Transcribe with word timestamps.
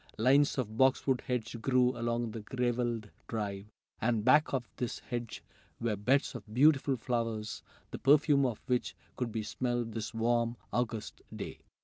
Lines 0.17 0.57
of 0.57 0.77
boxwood 0.77 1.21
hedge 1.27 1.61
grew 1.61 1.95
along 1.95 2.31
the 2.31 2.39
graveled 2.39 3.07
drive, 3.27 3.67
and 4.01 4.25
back 4.25 4.51
of 4.51 4.67
this 4.77 4.97
hedge 4.97 5.43
were 5.79 5.95
beds 5.95 6.33
of 6.33 6.51
beautiful 6.51 6.97
flowers, 6.97 7.61
the 7.91 7.99
perfume 7.99 8.43
of 8.47 8.59
which 8.65 8.95
could 9.15 9.31
be 9.31 9.43
smelled 9.43 9.91
this 9.91 10.11
warm, 10.11 10.57
August 10.73 11.21
day. 11.31 11.59